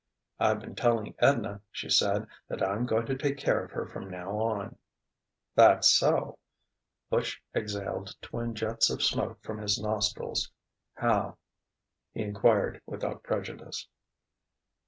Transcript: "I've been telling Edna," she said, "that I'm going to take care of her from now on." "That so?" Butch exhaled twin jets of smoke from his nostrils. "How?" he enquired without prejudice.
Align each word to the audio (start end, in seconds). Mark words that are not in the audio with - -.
"I've 0.39 0.59
been 0.61 0.73
telling 0.73 1.13
Edna," 1.19 1.61
she 1.71 1.87
said, 1.87 2.25
"that 2.47 2.63
I'm 2.63 2.87
going 2.87 3.05
to 3.05 3.15
take 3.15 3.37
care 3.37 3.63
of 3.63 3.69
her 3.73 3.85
from 3.85 4.09
now 4.09 4.31
on." 4.35 4.75
"That 5.53 5.85
so?" 5.85 6.39
Butch 7.11 7.39
exhaled 7.55 8.15
twin 8.19 8.55
jets 8.55 8.89
of 8.89 9.03
smoke 9.03 9.43
from 9.43 9.59
his 9.59 9.79
nostrils. 9.79 10.51
"How?" 10.95 11.37
he 12.15 12.23
enquired 12.23 12.81
without 12.87 13.21
prejudice. 13.21 13.87